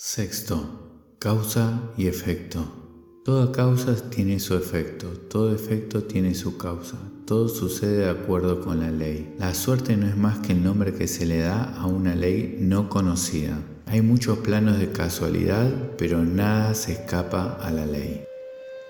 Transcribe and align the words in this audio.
Sexto, 0.00 1.16
causa 1.18 1.90
y 1.96 2.06
efecto. 2.06 2.64
Toda 3.24 3.50
causa 3.50 3.96
tiene 4.10 4.38
su 4.38 4.54
efecto, 4.54 5.08
todo 5.08 5.52
efecto 5.52 6.04
tiene 6.04 6.36
su 6.36 6.56
causa, 6.56 6.96
todo 7.26 7.48
sucede 7.48 8.04
de 8.04 8.08
acuerdo 8.08 8.60
con 8.60 8.78
la 8.78 8.92
ley. 8.92 9.34
La 9.40 9.54
suerte 9.54 9.96
no 9.96 10.06
es 10.06 10.16
más 10.16 10.38
que 10.38 10.52
el 10.52 10.62
nombre 10.62 10.94
que 10.94 11.08
se 11.08 11.26
le 11.26 11.40
da 11.40 11.74
a 11.74 11.86
una 11.86 12.14
ley 12.14 12.58
no 12.60 12.88
conocida. 12.88 13.58
Hay 13.86 14.00
muchos 14.00 14.38
planos 14.38 14.78
de 14.78 14.92
casualidad, 14.92 15.68
pero 15.98 16.24
nada 16.24 16.74
se 16.74 16.92
escapa 16.92 17.58
a 17.60 17.72
la 17.72 17.84
ley. 17.84 18.22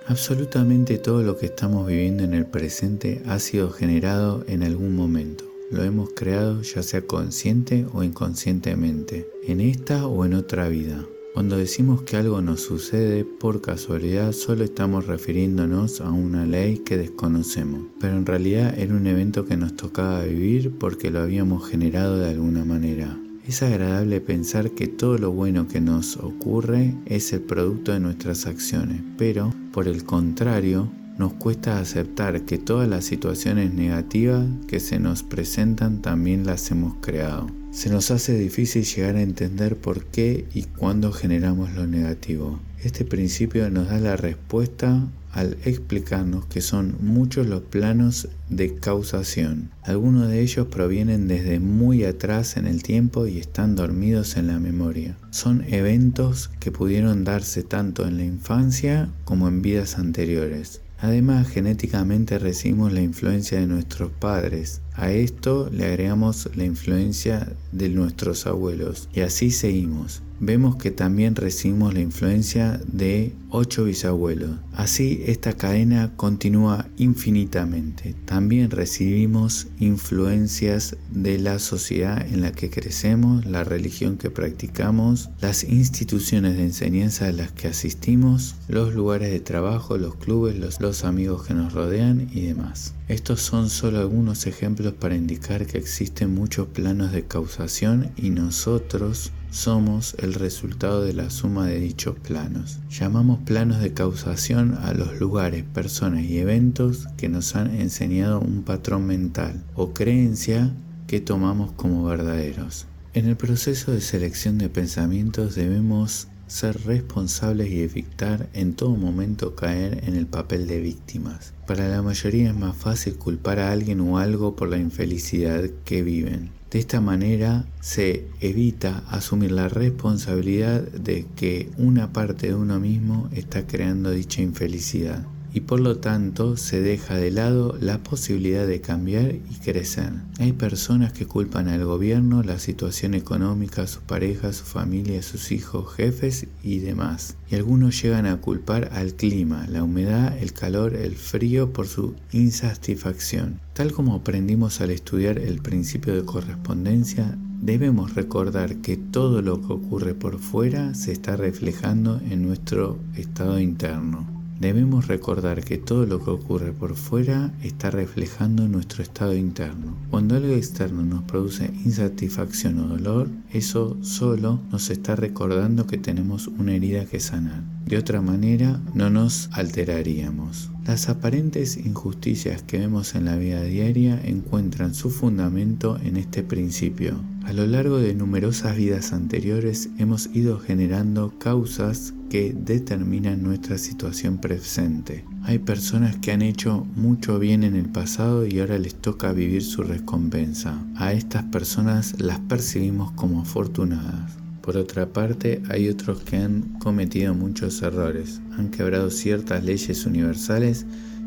Absolutamente 0.09 0.99
todo 0.99 1.23
lo 1.23 1.39
que 1.39 1.47
estamos 1.47 1.87
viviendo 1.87 2.23
en 2.23 2.35
el 2.35 2.45
presente 2.45 3.23
ha 3.27 3.39
sido 3.39 3.71
generado 3.71 4.45
en 4.47 4.63
algún 4.63 4.95
momento. 4.95 5.48
Lo 5.71 5.83
hemos 5.83 6.11
creado 6.15 6.63
ya 6.63 6.83
sea 6.83 7.03
consciente 7.03 7.87
o 7.93 8.03
inconscientemente, 8.03 9.29
en 9.47 9.61
esta 9.61 10.07
o 10.07 10.25
en 10.25 10.33
otra 10.33 10.69
vida. 10.69 11.05
Cuando 11.35 11.59
decimos 11.59 12.03
que 12.03 12.17
algo 12.17 12.41
nos 12.41 12.63
sucede 12.63 13.27
por 13.27 13.61
casualidad, 13.61 14.33
solo 14.33 14.65
estamos 14.65 15.07
refiriéndonos 15.07 16.01
a 16.01 16.11
una 16.11 16.47
ley 16.47 16.79
que 16.79 16.97
desconocemos, 16.97 17.83
pero 18.01 18.17
en 18.17 18.25
realidad 18.25 18.79
era 18.79 18.95
un 18.95 19.07
evento 19.07 19.45
que 19.45 19.59
nos 19.59 19.77
tocaba 19.77 20.23
vivir 20.23 20.73
porque 20.79 21.11
lo 21.11 21.21
habíamos 21.21 21.69
generado 21.69 22.19
de 22.19 22.31
alguna 22.31 22.65
manera. 22.65 23.19
Es 23.47 23.63
agradable 23.63 24.23
pensar 24.23 24.71
que 24.71 24.89
todo 24.89 25.19
lo 25.19 25.33
bueno 25.33 25.69
que 25.69 25.83
nos 25.83 26.17
ocurre 26.17 26.95
es 27.05 27.33
el 27.35 27.43
producto 27.43 27.93
de 27.93 28.01
nuestras 28.01 28.47
acciones, 28.47 29.03
pero, 29.19 29.55
por 29.73 29.87
el 29.87 30.05
contrario, 30.05 30.91
nos 31.19 31.33
cuesta 31.35 31.81
aceptar 31.81 32.43
que 32.43 32.59
todas 32.59 32.89
las 32.89 33.05
situaciones 33.05 33.75
negativas 33.75 34.47
que 34.69 34.81
se 34.81 35.01
nos 35.01 35.25
presentan 35.25 36.01
también 36.01 36.47
las 36.47 36.71
hemos 36.71 36.95
creado. 37.01 37.51
Se 37.73 37.91
nos 37.91 38.11
hace 38.11 38.39
difícil 38.39 38.85
llegar 38.85 39.17
a 39.17 39.23
entender 39.23 39.77
por 39.77 40.07
qué 40.07 40.47
y 40.55 40.63
cuándo 40.63 41.13
generamos 41.13 41.73
lo 41.75 41.87
negativo. 41.87 42.61
Este 42.83 43.05
principio 43.05 43.69
nos 43.69 43.89
da 43.89 43.99
la 43.99 44.17
respuesta 44.17 45.07
al 45.33 45.57
explicarnos 45.65 46.47
que 46.47 46.61
son 46.61 46.97
muchos 47.01 47.47
los 47.47 47.63
planos 47.63 48.29
de 48.49 48.77
causación. 48.77 49.71
Algunos 49.83 50.29
de 50.29 50.41
ellos 50.41 50.69
provienen 50.69 51.29
desde 51.29 51.61
muy 51.61 52.05
atrás 52.05 52.57
en 52.57 52.67
el 52.67 52.83
tiempo 52.83 53.27
y 53.27 53.39
están 53.39 53.77
dormidos 53.77 54.37
en 54.37 54.47
la 54.47 54.59
memoria. 54.59 55.17
Son 55.31 55.65
eventos 55.69 56.51
que 56.61 56.73
pudieron 56.73 57.25
darse 57.25 57.63
tanto 57.63 58.07
en 58.07 58.17
la 58.17 58.25
infancia 58.25 59.11
como 59.25 59.49
en 59.49 59.61
vidas 59.61 59.99
anteriores. 59.99 60.81
Además, 61.01 61.49
genéticamente 61.49 62.39
recibimos 62.39 62.93
la 62.93 63.01
influencia 63.01 63.61
de 63.61 63.67
nuestros 63.67 64.11
padres. 64.11 64.81
A 64.95 65.11
esto 65.13 65.71
le 65.73 65.87
agregamos 65.87 66.49
la 66.57 66.65
influencia 66.65 67.53
de 67.73 67.89
nuestros 67.89 68.47
abuelos. 68.47 69.09
Y 69.15 69.21
así 69.21 69.51
seguimos 69.51 70.23
vemos 70.41 70.77
que 70.77 70.91
también 70.91 71.35
recibimos 71.35 71.95
la 71.95 72.01
influencia 72.01 72.81
de 72.87 73.35
ocho 73.51 73.85
bisabuelos. 73.85 74.51
Así 74.73 75.23
esta 75.27 75.55
cadena 75.55 76.13
continúa 76.17 76.87
infinitamente. 76.97 78.15
También 78.25 78.71
recibimos 78.71 79.69
influencias 79.81 80.97
de 81.11 81.39
la 81.39 81.59
sociedad 81.59 82.27
en 82.27 82.43
la 82.43 82.53
que 82.53 82.71
crecemos, 82.71 83.47
la 83.47 83.65
religión 83.65 84.17
que 84.17 84.31
practicamos, 84.31 85.31
las 85.41 85.65
instituciones 85.65 86.57
de 86.57 86.65
enseñanza 86.65 87.27
a 87.27 87.33
las 87.33 87.53
que 87.53 87.69
asistimos, 87.69 88.55
los 88.69 88.95
lugares 88.95 89.31
de 89.31 89.41
trabajo, 89.41 89.97
los 89.97 90.17
clubes, 90.17 90.57
los, 90.57 90.81
los 90.81 91.05
amigos 91.05 91.47
que 91.47 91.55
nos 91.55 91.73
rodean 91.73 92.29
y 92.33 92.43
demás. 92.43 92.95
Estos 93.09 93.41
son 93.41 93.71
solo 93.71 93.99
algunos 94.01 94.47
ejemplos 94.47 94.93
para 94.93 95.17
indicar 95.17 95.67
que 95.67 95.79
existen 95.79 96.35
muchos 96.35 96.69
planos 96.69 97.13
de 97.13 97.25
causación 97.25 98.11
y 98.17 98.31
nosotros 98.31 99.33
somos 99.51 100.15
el 100.19 100.35
resultado 100.35 101.03
de 101.03 101.15
la 101.15 101.31
suma 101.31 101.67
de 101.67 101.81
dichos 101.81 102.17
planos. 102.19 102.79
Llamamos 102.91 103.41
planos 103.41 103.81
de 103.81 103.95
causación 103.95 104.79
a 104.83 104.93
los 104.93 105.19
lugares, 105.19 105.65
personas 105.65 106.25
y 106.25 106.39
eventos 106.39 107.07
que 107.17 107.29
nos 107.29 107.57
han 107.57 107.75
enseñado 107.75 108.41
un 108.41 108.63
patrón 108.63 109.07
mental 109.07 109.65
o 109.75 109.95
creencia 109.95 110.75
que 111.07 111.21
tomamos 111.21 111.73
como 111.73 112.05
verdaderos. 112.05 112.87
En 113.15 113.27
el 113.27 113.37
proceso 113.37 113.93
de 113.93 114.01
selección 114.01 114.59
de 114.59 114.69
pensamientos 114.69 115.55
debemos 115.55 116.29
ser 116.47 116.81
responsables 116.85 117.71
y 117.71 117.83
evitar 117.83 118.49
en 118.53 118.75
todo 118.75 118.97
momento 118.97 119.55
caer 119.55 120.05
en 120.07 120.17
el 120.17 120.27
papel 120.27 120.67
de 120.67 120.81
víctimas. 120.81 121.53
Para 121.67 121.89
la 121.89 122.03
mayoría 122.03 122.49
es 122.49 122.57
más 122.57 122.77
fácil 122.77 123.17
culpar 123.17 123.59
a 123.59 123.73
alguien 123.73 124.01
o 124.01 124.19
algo 124.19 124.57
por 124.57 124.69
la 124.69 124.79
infelicidad 124.79 125.65
que 125.85 126.03
viven. 126.03 126.58
De 126.71 126.79
esta 126.79 127.01
manera 127.01 127.65
se 127.81 128.27
evita 128.41 129.03
asumir 129.09 129.53
la 129.53 129.69
responsabilidad 129.69 130.83
de 130.83 131.27
que 131.35 131.71
una 131.79 132.13
parte 132.13 132.49
de 132.49 132.55
uno 132.55 132.79
mismo 132.79 133.31
está 133.33 133.67
creando 133.67 134.11
dicha 134.11 134.43
infelicidad 134.43 135.27
y 135.53 135.61
por 135.61 135.81
lo 135.81 135.99
tanto 135.99 136.57
se 136.57 136.81
deja 136.81 137.17
de 137.17 137.31
lado 137.31 137.77
la 137.81 138.03
posibilidad 138.03 138.67
de 138.67 138.81
cambiar 138.81 139.35
y 139.35 139.55
crecer. 139.63 140.13
Hay 140.39 140.53
personas 140.53 141.13
que 141.13 141.27
culpan 141.27 141.69
al 141.69 141.85
gobierno, 141.85 142.43
la 142.43 142.59
situación 142.59 143.15
económica, 143.15 143.87
su 143.87 144.01
pareja, 144.01 144.53
su 144.53 144.65
familia, 144.65 145.23
sus 145.23 145.53
hijos, 145.53 145.93
jefes 145.95 146.47
y 146.63 146.79
demás. 146.79 147.37
Y 147.51 147.57
algunos 147.57 148.01
llegan 148.01 148.27
a 148.27 148.41
culpar 148.41 148.91
al 148.93 149.15
clima, 149.15 149.67
la 149.69 149.83
humedad, 149.83 150.37
el 150.39 150.53
calor, 150.53 150.95
el 150.95 151.17
frío 151.17 151.73
por 151.73 151.87
su 151.87 152.15
insatisfacción. 152.33 153.61
Tal 153.73 153.93
como 153.93 154.15
aprendimos 154.15 154.81
al 154.81 154.91
estudiar 154.91 155.39
el 155.39 155.61
principio 155.63 156.15
de 156.15 156.25
correspondencia, 156.25 157.37
debemos 157.61 158.15
recordar 158.15 158.77
que 158.77 158.97
todo 158.97 159.43
lo 159.43 159.61
que 159.61 159.73
ocurre 159.73 160.15
por 160.15 160.39
fuera 160.39 160.95
se 160.95 161.13
está 161.13 161.37
reflejando 161.37 162.21
en 162.31 162.43
nuestro 162.43 162.99
estado 163.17 163.59
interno. 163.59 164.38
Debemos 164.61 165.07
recordar 165.07 165.63
que 165.63 165.79
todo 165.79 166.05
lo 166.05 166.25
que 166.25 166.31
ocurre 166.31 166.73
por 166.73 166.97
fuera 166.97 167.53
está 167.63 167.93
reflejando 167.93 168.67
nuestro 168.67 169.05
estado 169.05 169.37
interno. 169.37 169.97
Cuando 170.11 170.35
algo 170.35 170.53
externo 170.53 171.03
nos 171.05 171.23
produce 171.23 171.71
insatisfacción 171.85 172.81
o 172.81 172.89
dolor, 172.89 173.29
eso 173.53 173.97
solo 174.03 174.61
nos 174.73 174.91
está 174.91 175.15
recordando 175.15 175.87
que 175.87 175.97
tenemos 175.97 176.49
una 176.49 176.75
herida 176.75 177.05
que 177.05 177.21
sanar. 177.21 177.63
De 177.87 177.99
otra 177.99 178.21
manera, 178.21 178.81
no 178.95 179.11
nos 179.11 179.49
alteraríamos. 179.53 180.71
Las 180.85 181.09
aparentes 181.09 181.77
injusticias 181.77 182.63
que 182.63 182.79
vemos 182.79 183.15
en 183.15 183.27
la 183.27 183.37
vida 183.37 183.63
diaria 183.63 184.21
encuentran 184.25 184.93
su 184.95 185.11
fundamento 185.11 185.99
en 186.03 186.17
este 186.17 186.43
principio. 186.43 187.15
A 187.49 187.55
lo 187.55 187.67
largo 187.67 187.97
de 187.97 188.15
numerosas 188.15 188.77
vidas 188.77 189.15
anteriores 189.15 189.89
hemos 189.97 190.29
ido 190.35 190.59
generando 190.59 191.33
causas 191.39 192.13
que 192.29 192.53
determinan 192.55 193.43
nuestra 193.43 193.79
situación 193.79 194.37
presente. 194.37 195.25
Hay 195.45 195.59
personas 195.59 196.17
que 196.17 196.33
han 196.33 196.43
hecho 196.43 196.87
mucho 196.95 197.39
bien 197.39 197.65
en 197.65 197.75
el 197.75 197.89
pasado 197.89 198.47
y 198.47 198.61
ahora 198.61 198.77
les 198.77 198.97
toca 198.97 199.33
vivir 199.33 199.63
su 199.63 199.83
recompensa. 199.83 200.79
A 200.97 201.15
estas 201.15 201.45
personas 201.45 202.21
las 202.21 202.39
percibimos 202.39 203.13
como 203.13 203.41
afortunadas. 203.41 204.37
Por 204.61 204.77
otra 204.77 205.11
parte, 205.15 205.63
hay 205.71 205.89
otros 205.89 206.21
que 206.21 206.37
han 206.37 206.79
cometido 206.81 207.33
muchos 207.33 207.81
errores, 207.81 208.43
han 208.59 208.69
quebrado 208.69 209.09
ciertas 209.09 209.65
leyes 209.65 210.05
universales 210.05 210.85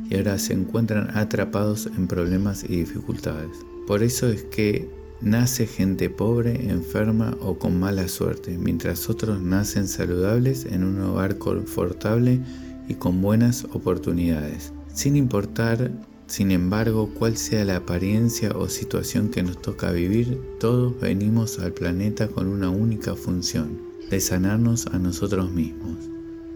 y 0.08 0.18
ahora 0.18 0.38
se 0.38 0.54
encuentran 0.54 1.18
atrapados 1.18 1.88
en 1.88 2.06
problemas 2.06 2.64
y 2.64 2.76
dificultades. 2.76 3.58
Por 3.88 4.04
eso 4.04 4.28
es 4.28 4.44
que 4.44 5.01
nace 5.22 5.68
gente 5.68 6.10
pobre, 6.10 6.70
enferma 6.70 7.38
o 7.42 7.58
con 7.58 7.80
mala 7.80 8.08
suerte, 8.08 8.58
mientras 8.58 9.10
otros 9.10 9.42
nacen 9.42 9.88
saludables 9.88 10.66
en 10.66 10.84
un 10.84 11.00
hogar 11.02 11.38
confortable 11.38 12.40
y 12.88 12.96
con 12.96 13.22
buenas 13.22 13.66
oportunidades. 13.72 14.74
Sin 14.94 15.16
importar, 15.16 15.92
sin 16.28 16.52
embargo, 16.52 17.10
cuál 17.14 17.38
sea 17.38 17.66
la 17.66 17.78
apariencia 17.78 18.52
o 18.56 18.68
situación 18.68 19.30
que 19.30 19.44
nos 19.44 19.62
toca 19.62 19.92
vivir, 19.92 20.42
todos 20.60 21.00
venimos 21.00 21.60
al 21.60 21.74
planeta 21.74 22.28
con 22.28 22.48
una 22.48 22.70
única 22.70 23.16
función, 23.16 23.80
de 24.10 24.20
sanarnos 24.20 24.88
a 24.88 25.00
nosotros 25.00 25.52
mismos. 25.52 25.98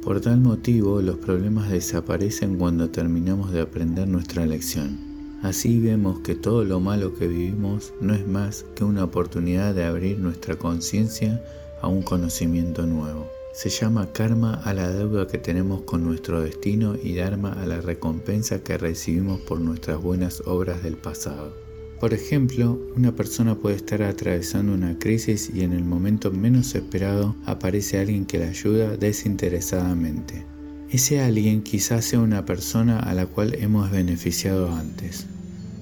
Por 0.02 0.22
tal 0.22 0.40
motivo, 0.40 1.02
los 1.02 1.18
problemas 1.18 1.70
desaparecen 1.70 2.58
cuando 2.58 2.90
terminamos 2.90 3.52
de 3.52 3.62
aprender 3.62 4.08
nuestra 4.08 4.46
lección. 4.46 5.15
Así 5.42 5.80
vemos 5.80 6.20
que 6.20 6.36
todo 6.36 6.64
lo 6.64 6.80
malo 6.80 7.14
que 7.14 7.28
vivimos 7.28 7.94
no 8.02 8.14
es 8.14 8.28
más 8.28 8.66
que 8.76 8.84
una 8.84 9.04
oportunidad 9.04 9.76
de 9.76 9.84
abrir 9.84 10.20
nuestra 10.20 10.56
conciencia 10.58 11.44
a 11.82 11.88
un 11.88 12.02
conocimiento 12.02 12.86
nuevo. 12.86 13.30
Se 13.54 13.70
llama 13.70 14.12
karma 14.12 14.56
a 14.66 14.74
la 14.74 14.90
deuda 14.90 15.28
que 15.28 15.38
tenemos 15.38 15.82
con 15.82 16.04
nuestro 16.04 16.42
destino 16.42 16.96
y 17.02 17.16
dharma 17.16 17.54
a 17.54 17.66
la 17.66 17.80
recompensa 17.80 18.64
que 18.64 18.78
recibimos 18.78 19.40
por 19.42 19.62
nuestras 19.62 20.02
buenas 20.02 20.42
obras 20.46 20.84
del 20.84 20.98
pasado. 20.98 21.54
Por 22.00 22.14
ejemplo, 22.14 22.78
una 22.98 23.16
persona 23.16 23.56
puede 23.56 23.78
estar 23.78 24.04
atravesando 24.04 24.74
una 24.74 25.00
crisis 25.00 25.50
y 25.54 25.62
en 25.62 25.72
el 25.72 25.86
momento 25.86 26.32
menos 26.32 26.76
esperado 26.76 27.36
aparece 27.46 28.00
alguien 28.00 28.26
que 28.26 28.40
la 28.40 28.50
ayuda 28.50 28.98
desinteresadamente. 28.98 30.55
Ese 30.92 31.20
alguien 31.20 31.64
quizás 31.64 32.06
sea 32.06 32.20
una 32.20 32.46
persona 32.46 33.00
a 33.00 33.14
la 33.16 33.26
cual 33.26 33.56
hemos 33.56 33.90
beneficiado 33.90 34.72
antes. 34.72 35.26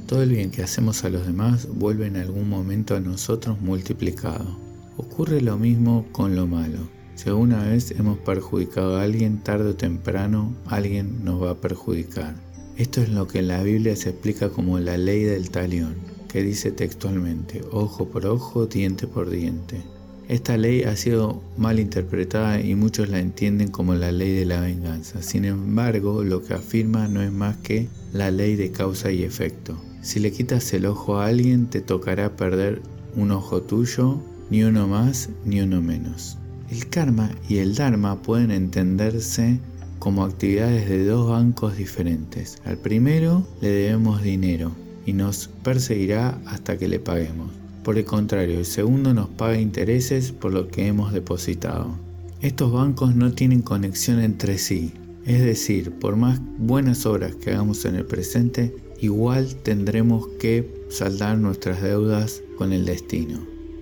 Todo 0.07 0.23
el 0.23 0.29
bien 0.29 0.50
que 0.50 0.63
hacemos 0.63 1.03
a 1.03 1.09
los 1.09 1.27
demás 1.27 1.67
vuelve 1.67 2.07
en 2.07 2.15
algún 2.15 2.47
momento 2.47 2.95
a 2.95 3.01
nosotros 3.01 3.59
multiplicado. 3.59 4.57
Ocurre 4.95 5.41
lo 5.41 5.57
mismo 5.57 6.05
con 6.13 6.35
lo 6.35 6.47
malo. 6.47 6.79
Si 7.15 7.29
alguna 7.29 7.63
vez 7.63 7.91
hemos 7.91 8.17
perjudicado 8.19 8.97
a 8.97 9.03
alguien, 9.03 9.39
tarde 9.44 9.71
o 9.71 9.75
temprano 9.75 10.55
alguien 10.67 11.23
nos 11.25 11.44
va 11.44 11.51
a 11.51 11.61
perjudicar. 11.61 12.35
Esto 12.77 13.01
es 13.01 13.09
lo 13.09 13.27
que 13.27 13.39
en 13.39 13.50
la 13.50 13.61
Biblia 13.61 13.95
se 13.95 14.09
explica 14.09 14.50
como 14.50 14.79
la 14.79 14.97
ley 14.97 15.23
del 15.23 15.51
talión, 15.51 15.95
que 16.27 16.41
dice 16.41 16.71
textualmente, 16.71 17.61
ojo 17.71 18.07
por 18.07 18.25
ojo, 18.25 18.65
diente 18.65 19.05
por 19.05 19.29
diente. 19.29 19.83
Esta 20.30 20.58
ley 20.58 20.84
ha 20.84 20.96
sido 20.96 21.42
mal 21.58 21.80
interpretada 21.80 22.62
y 22.62 22.75
muchos 22.75 23.10
la 23.10 23.20
entienden 23.20 23.70
como 23.70 23.94
la 23.94 24.12
ley 24.12 24.34
de 24.34 24.46
la 24.46 24.62
venganza. 24.62 25.22
Sin 25.22 25.44
embargo, 25.46 26.24
lo 26.24 26.44
que 26.44 26.54
afirma 26.54 27.08
no 27.08 27.22
es 27.22 27.31
más 27.31 27.58
que 27.58 27.90
la 28.14 28.31
ley 28.31 28.56
de 28.56 28.72
causa 28.72 29.12
y 29.12 29.24
efecto. 29.24 29.78
Si 30.02 30.20
le 30.20 30.31
quitas 30.31 30.74
el 30.74 30.86
ojo 30.86 31.18
a 31.18 31.28
alguien, 31.28 31.68
te 31.68 31.81
tocará 31.81 32.36
perder 32.36 32.81
un 33.16 33.31
ojo 33.31 33.62
tuyo, 33.62 34.22
ni 34.50 34.64
uno 34.64 34.88
más 34.88 35.30
ni 35.46 35.62
uno 35.62 35.81
menos. 35.81 36.38
El 36.70 36.90
karma 36.90 37.30
y 37.50 37.58
el 37.58 37.75
dharma 37.75 38.22
pueden 38.22 38.52
entenderse 38.52 39.60
como 40.00 40.24
actividades 40.24 40.90
de 40.90 41.06
dos 41.06 41.30
bancos 41.30 41.78
diferentes. 41.78 42.58
Al 42.66 42.78
primero 42.78 43.48
le 43.62 43.70
debemos 43.70 44.22
dinero 44.22 44.72
y 45.06 45.14
nos 45.14 45.50
perseguirá 45.64 46.40
hasta 46.46 46.78
que 46.78 46.88
le 46.88 47.00
paguemos. 47.00 47.62
Por 47.83 47.97
el 47.97 48.06
contrario, 48.06 48.59
el 48.59 48.65
segundo 48.65 49.13
nos 49.13 49.27
paga 49.27 49.59
intereses 49.59 50.31
por 50.31 50.53
lo 50.53 50.69
que 50.69 50.88
hemos 50.88 51.12
depositado. 51.12 51.97
Estos 52.39 52.71
bancos 52.71 53.13
no 53.13 53.33
tienen 53.33 53.62
conexión 53.62 54.21
entre 54.21 54.57
sí, 54.57 54.94
es 55.25 55.44
decir, 55.44 55.91
por 55.91 56.15
más 56.15 56.39
buenas 56.57 57.06
obras 57.06 57.35
que 57.35 57.51
hagamos 57.51 57.83
en 57.83 57.95
el 57.95 58.06
presente, 58.06 58.74
igual 59.01 59.56
tendremos 59.63 60.27
que 60.39 60.85
saldar 60.89 61.38
nuestras 61.38 61.81
deudas 61.81 62.41
con 62.57 62.71
el 62.71 62.85
destino. 62.85 63.39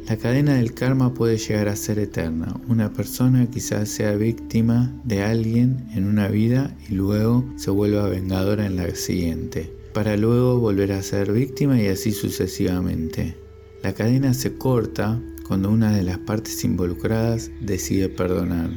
La 0.08 0.18
cadena 0.18 0.56
del 0.56 0.74
karma 0.74 1.14
puede 1.14 1.38
llegar 1.38 1.68
a 1.68 1.76
ser 1.76 2.00
eterna. 2.00 2.60
Una 2.68 2.92
persona 2.92 3.50
quizás 3.52 3.88
sea 3.90 4.16
víctima 4.16 4.92
de 5.04 5.22
alguien 5.22 5.86
en 5.94 6.06
una 6.06 6.28
vida 6.28 6.76
y 6.90 6.96
luego 6.96 7.46
se 7.56 7.70
vuelva 7.70 8.10
vengadora 8.10 8.66
en 8.66 8.78
la 8.78 8.94
siguiente, 8.96 9.72
para 9.94 10.18
luego 10.18 10.60
volver 10.60 10.92
a 10.92 11.04
ser 11.04 11.32
víctima 11.32 11.80
y 11.80 11.88
así 11.88 12.12
sucesivamente. 12.12 13.36
La 13.84 13.94
cadena 13.94 14.36
se 14.36 14.54
corta 14.54 15.20
cuando 15.48 15.72
una 15.72 15.92
de 15.92 16.04
las 16.04 16.20
partes 16.20 16.64
involucradas 16.64 17.50
decide 17.62 18.10
perdonar. 18.10 18.70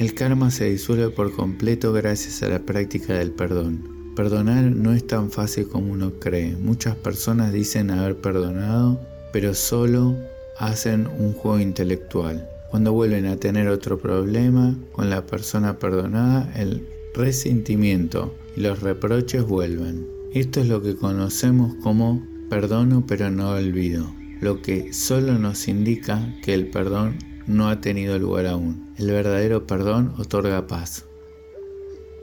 El 0.00 0.14
karma 0.14 0.50
se 0.50 0.68
disuelve 0.68 1.10
por 1.10 1.32
completo 1.32 1.92
gracias 1.92 2.42
a 2.42 2.48
la 2.48 2.58
práctica 2.58 3.14
del 3.14 3.30
perdón. 3.30 4.12
Perdonar 4.16 4.64
no 4.64 4.92
es 4.92 5.06
tan 5.06 5.30
fácil 5.30 5.68
como 5.68 5.92
uno 5.92 6.14
cree. 6.18 6.56
Muchas 6.56 6.96
personas 6.96 7.52
dicen 7.52 7.92
haber 7.92 8.16
perdonado, 8.16 9.00
pero 9.32 9.54
solo 9.54 10.16
hacen 10.58 11.06
un 11.06 11.34
juego 11.34 11.60
intelectual. 11.60 12.48
Cuando 12.68 12.92
vuelven 12.92 13.26
a 13.26 13.36
tener 13.36 13.68
otro 13.68 13.98
problema 13.98 14.76
con 14.90 15.08
la 15.08 15.24
persona 15.24 15.78
perdonada, 15.78 16.52
el 16.56 16.84
resentimiento 17.14 18.34
y 18.56 18.62
los 18.62 18.80
reproches 18.80 19.44
vuelven. 19.44 20.04
Esto 20.34 20.60
es 20.60 20.66
lo 20.66 20.82
que 20.82 20.96
conocemos 20.96 21.74
como 21.80 22.26
perdono 22.50 23.04
pero 23.06 23.30
no 23.30 23.50
olvido 23.50 24.12
lo 24.42 24.60
que 24.60 24.92
solo 24.92 25.38
nos 25.38 25.68
indica 25.68 26.34
que 26.42 26.52
el 26.52 26.66
perdón 26.66 27.16
no 27.46 27.68
ha 27.68 27.80
tenido 27.80 28.18
lugar 28.18 28.46
aún. 28.46 28.92
El 28.98 29.06
verdadero 29.06 29.68
perdón 29.68 30.12
otorga 30.18 30.66
paz. 30.66 31.04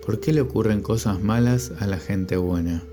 ¿Por 0.05 0.19
qué 0.19 0.33
le 0.33 0.41
ocurren 0.41 0.81
cosas 0.81 1.23
malas 1.23 1.71
a 1.79 1.87
la 1.87 1.97
gente 1.97 2.35
buena? 2.35 2.83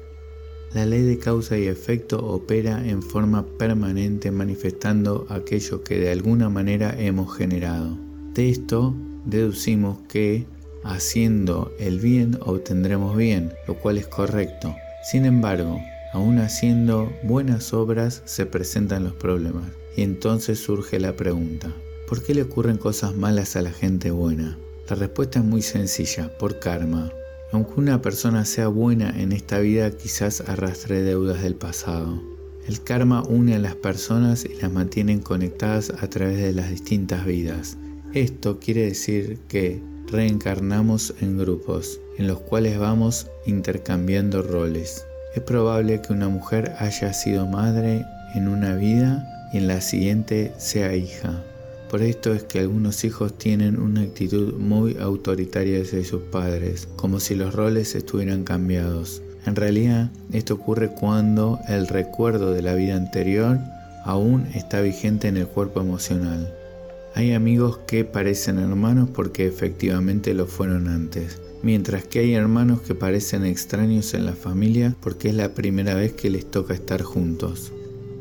La 0.74 0.86
ley 0.86 1.02
de 1.02 1.18
causa 1.18 1.58
y 1.58 1.66
efecto 1.66 2.24
opera 2.24 2.86
en 2.86 3.02
forma 3.02 3.44
permanente 3.58 4.30
manifestando 4.30 5.26
aquello 5.28 5.82
que 5.82 5.98
de 5.98 6.12
alguna 6.12 6.48
manera 6.48 6.94
hemos 6.96 7.36
generado. 7.36 7.98
De 8.32 8.48
esto 8.48 8.94
deducimos 9.24 9.98
que 10.08 10.46
haciendo 10.84 11.72
el 11.80 11.98
bien 11.98 12.38
obtendremos 12.42 13.16
bien, 13.16 13.52
lo 13.66 13.74
cual 13.74 13.98
es 13.98 14.06
correcto. 14.06 14.72
Sin 15.02 15.24
embargo, 15.24 15.80
Aún 16.12 16.38
haciendo 16.38 17.12
buenas 17.22 17.72
obras 17.72 18.22
se 18.24 18.46
presentan 18.46 19.04
los 19.04 19.14
problemas 19.14 19.70
y 19.96 20.02
entonces 20.02 20.58
surge 20.58 21.00
la 21.00 21.16
pregunta, 21.16 21.74
¿por 22.08 22.22
qué 22.22 22.34
le 22.34 22.42
ocurren 22.42 22.78
cosas 22.78 23.14
malas 23.14 23.56
a 23.56 23.62
la 23.62 23.72
gente 23.72 24.10
buena? 24.10 24.58
La 24.88 24.96
respuesta 24.96 25.40
es 25.40 25.44
muy 25.44 25.62
sencilla, 25.62 26.36
por 26.38 26.60
karma. 26.60 27.12
Aunque 27.52 27.80
una 27.80 28.02
persona 28.02 28.44
sea 28.44 28.68
buena 28.68 29.10
en 29.20 29.32
esta 29.32 29.58
vida, 29.58 29.90
quizás 29.90 30.42
arrastre 30.42 31.02
deudas 31.02 31.42
del 31.42 31.56
pasado. 31.56 32.22
El 32.68 32.82
karma 32.82 33.22
une 33.22 33.54
a 33.54 33.58
las 33.58 33.74
personas 33.74 34.44
y 34.44 34.54
las 34.60 34.72
mantiene 34.72 35.20
conectadas 35.20 35.90
a 35.90 36.08
través 36.08 36.38
de 36.38 36.52
las 36.52 36.70
distintas 36.70 37.24
vidas. 37.24 37.78
Esto 38.12 38.58
quiere 38.60 38.82
decir 38.82 39.38
que 39.48 39.82
reencarnamos 40.06 41.14
en 41.20 41.38
grupos, 41.38 42.00
en 42.16 42.28
los 42.28 42.40
cuales 42.40 42.78
vamos 42.78 43.28
intercambiando 43.44 44.42
roles. 44.42 45.04
Es 45.36 45.42
probable 45.42 46.00
que 46.00 46.14
una 46.14 46.30
mujer 46.30 46.72
haya 46.78 47.12
sido 47.12 47.46
madre 47.46 48.06
en 48.34 48.48
una 48.48 48.74
vida 48.74 49.50
y 49.52 49.58
en 49.58 49.68
la 49.68 49.82
siguiente 49.82 50.54
sea 50.56 50.96
hija. 50.96 51.44
Por 51.90 52.00
esto 52.00 52.32
es 52.32 52.44
que 52.44 52.60
algunos 52.60 53.04
hijos 53.04 53.36
tienen 53.36 53.78
una 53.78 54.00
actitud 54.00 54.54
muy 54.54 54.96
autoritaria 54.98 55.82
hacia 55.82 56.02
sus 56.06 56.22
padres, 56.22 56.88
como 56.96 57.20
si 57.20 57.34
los 57.34 57.54
roles 57.54 57.94
estuvieran 57.94 58.44
cambiados. 58.44 59.20
En 59.44 59.56
realidad, 59.56 60.10
esto 60.32 60.54
ocurre 60.54 60.88
cuando 60.88 61.60
el 61.68 61.86
recuerdo 61.86 62.54
de 62.54 62.62
la 62.62 62.72
vida 62.72 62.96
anterior 62.96 63.58
aún 64.04 64.46
está 64.54 64.80
vigente 64.80 65.28
en 65.28 65.36
el 65.36 65.46
cuerpo 65.46 65.82
emocional. 65.82 66.50
Hay 67.14 67.34
amigos 67.34 67.80
que 67.86 68.06
parecen 68.06 68.58
hermanos 68.58 69.10
porque 69.12 69.46
efectivamente 69.46 70.32
lo 70.32 70.46
fueron 70.46 70.88
antes, 70.88 71.42
mientras 71.66 72.04
que 72.04 72.20
hay 72.20 72.34
hermanos 72.34 72.80
que 72.82 72.94
parecen 72.94 73.44
extraños 73.44 74.14
en 74.14 74.24
la 74.24 74.34
familia 74.34 74.94
porque 75.00 75.30
es 75.30 75.34
la 75.34 75.52
primera 75.52 75.96
vez 75.96 76.12
que 76.12 76.30
les 76.30 76.48
toca 76.48 76.74
estar 76.74 77.02
juntos. 77.02 77.72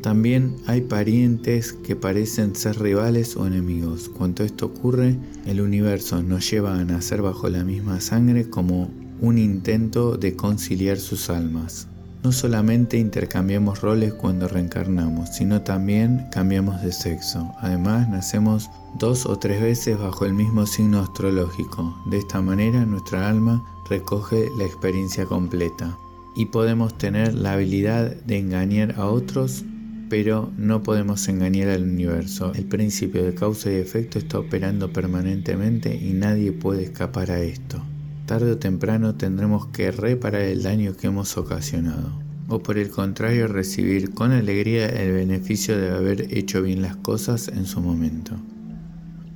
También 0.02 0.56
hay 0.66 0.82
parientes 0.82 1.72
que 1.72 1.96
parecen 1.96 2.56
ser 2.56 2.80
rivales 2.80 3.38
o 3.38 3.46
enemigos. 3.46 4.10
Cuando 4.10 4.44
esto 4.44 4.66
ocurre, 4.66 5.16
el 5.46 5.62
universo 5.62 6.24
nos 6.24 6.50
lleva 6.50 6.80
a 6.80 6.86
nacer 6.86 7.22
bajo 7.22 7.48
la 7.48 7.64
misma 7.64 8.02
sangre 8.02 8.50
como 8.50 8.90
un 9.22 9.38
intento 9.38 10.18
de 10.18 10.36
conciliar 10.36 10.98
sus 10.98 11.30
almas. 11.30 11.88
No 12.26 12.32
solamente 12.32 12.98
intercambiamos 12.98 13.82
roles 13.82 14.12
cuando 14.16 14.48
reencarnamos, 14.48 15.30
sino 15.30 15.62
también 15.62 16.26
cambiamos 16.32 16.82
de 16.82 16.92
sexo. 16.92 17.54
Además, 17.60 18.10
nacemos 18.10 18.72
dos 18.98 19.28
o 19.28 19.38
tres 19.38 19.62
veces 19.62 20.00
bajo 20.00 20.26
el 20.26 20.34
mismo 20.34 20.66
signo 20.66 21.02
astrológico. 21.02 21.96
De 22.08 22.18
esta 22.18 22.42
manera, 22.42 22.84
nuestra 22.84 23.30
alma 23.30 23.64
recoge 23.88 24.50
la 24.58 24.64
experiencia 24.64 25.28
completa. 25.28 25.96
Y 26.36 26.48
podemos 26.48 26.98
tener 26.98 27.36
la 27.36 27.52
habilidad 27.52 28.16
de 28.16 28.40
engañar 28.40 28.96
a 28.98 29.06
otros, 29.06 29.64
pero 30.10 30.52
no 30.58 30.82
podemos 30.82 31.28
engañar 31.28 31.70
al 31.70 31.84
universo. 31.84 32.54
El 32.56 32.66
principio 32.66 33.24
de 33.24 33.36
causa 33.36 33.70
y 33.70 33.76
efecto 33.76 34.18
está 34.18 34.40
operando 34.40 34.92
permanentemente 34.92 35.96
y 35.96 36.14
nadie 36.14 36.52
puede 36.54 36.86
escapar 36.86 37.30
a 37.30 37.40
esto 37.42 37.84
tarde 38.26 38.52
o 38.52 38.58
temprano 38.58 39.16
tendremos 39.16 39.68
que 39.68 39.92
reparar 39.92 40.42
el 40.42 40.64
daño 40.64 40.96
que 40.96 41.08
hemos 41.08 41.38
ocasionado, 41.38 42.12
o 42.48 42.60
por 42.60 42.78
el 42.78 42.90
contrario 42.90 43.48
recibir 43.48 44.14
con 44.14 44.32
alegría 44.32 44.88
el 44.88 45.14
beneficio 45.14 45.78
de 45.78 45.92
haber 45.92 46.36
hecho 46.36 46.62
bien 46.62 46.82
las 46.82 46.96
cosas 46.96 47.48
en 47.48 47.66
su 47.66 47.82
momento. 47.82 48.36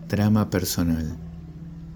Drama 0.08 0.50
personal. 0.50 1.18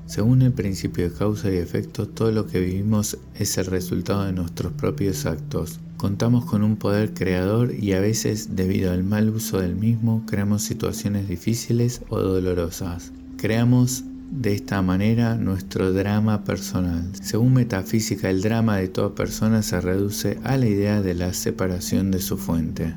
Según 0.05 0.41
el 0.41 0.51
principio 0.51 1.09
de 1.09 1.15
causa 1.15 1.49
y 1.49 1.57
efecto, 1.57 2.07
todo 2.07 2.31
lo 2.31 2.45
que 2.45 2.59
vivimos 2.59 3.17
es 3.35 3.57
el 3.57 3.65
resultado 3.65 4.25
de 4.25 4.33
nuestros 4.33 4.73
propios 4.73 5.25
actos. 5.25 5.79
Contamos 5.97 6.45
con 6.45 6.61
un 6.61 6.75
poder 6.75 7.13
creador 7.13 7.73
y 7.73 7.93
a 7.93 8.01
veces, 8.01 8.55
debido 8.55 8.91
al 8.91 9.03
mal 9.03 9.29
uso 9.29 9.59
del 9.59 9.75
mismo, 9.75 10.23
creamos 10.27 10.61
situaciones 10.61 11.27
difíciles 11.27 12.01
o 12.09 12.19
dolorosas. 12.19 13.11
Creamos 13.37 14.03
de 14.35 14.53
esta 14.53 14.81
manera 14.81 15.35
nuestro 15.35 15.93
drama 15.93 16.43
personal. 16.43 17.07
Según 17.21 17.53
metafísica, 17.53 18.31
el 18.31 18.41
drama 18.41 18.77
de 18.77 18.87
toda 18.87 19.13
persona 19.13 19.61
se 19.61 19.79
reduce 19.79 20.39
a 20.43 20.57
la 20.57 20.67
idea 20.67 21.01
de 21.01 21.13
la 21.13 21.33
separación 21.33 22.09
de 22.09 22.19
su 22.19 22.37
fuente. 22.37 22.95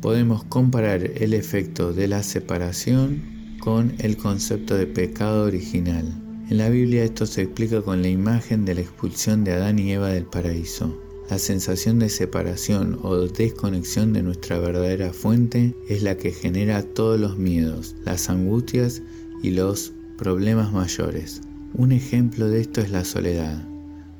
Podemos 0.00 0.44
comparar 0.44 1.02
el 1.02 1.34
efecto 1.34 1.92
de 1.92 2.06
la 2.06 2.22
separación 2.22 3.20
con 3.58 3.94
el 3.98 4.16
concepto 4.16 4.76
de 4.76 4.86
pecado 4.86 5.44
original. 5.46 6.04
En 6.48 6.58
la 6.58 6.68
Biblia 6.68 7.02
esto 7.02 7.26
se 7.26 7.42
explica 7.42 7.82
con 7.82 8.02
la 8.02 8.08
imagen 8.08 8.64
de 8.64 8.76
la 8.76 8.82
expulsión 8.82 9.42
de 9.42 9.54
Adán 9.54 9.80
y 9.80 9.90
Eva 9.90 10.10
del 10.10 10.26
paraíso. 10.26 10.96
La 11.28 11.40
sensación 11.40 11.98
de 11.98 12.08
separación 12.08 13.00
o 13.02 13.16
desconexión 13.16 14.12
de 14.12 14.22
nuestra 14.22 14.60
verdadera 14.60 15.12
fuente 15.12 15.74
es 15.88 16.04
la 16.04 16.16
que 16.16 16.30
genera 16.30 16.84
todos 16.84 17.18
los 17.18 17.36
miedos, 17.36 17.96
las 18.04 18.30
angustias 18.30 19.02
y 19.42 19.50
los 19.50 19.92
problemas 20.16 20.72
mayores. 20.72 21.42
Un 21.74 21.92
ejemplo 21.92 22.48
de 22.48 22.60
esto 22.60 22.80
es 22.80 22.90
la 22.90 23.04
soledad. 23.04 23.62